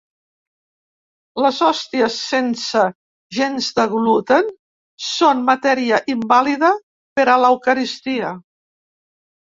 Les 1.45 1.57
hòsties 1.65 2.15
sense 2.29 2.85
gens 3.39 3.67
de 3.81 3.85
gluten 3.93 4.49
són 5.09 5.45
matèria 5.53 6.01
invàlida 6.15 6.75
per 7.21 7.29
a 7.37 7.41
l’eucaristia. 7.45 8.33